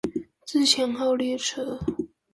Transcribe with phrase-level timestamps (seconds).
[0.47, 1.77] 自強號列車